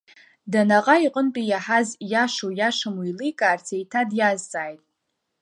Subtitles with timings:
[0.51, 4.83] Данаҟаи иҟынтәи иаҳаз иашоу-иашаму еиликаарц еиҭа диазҵааит…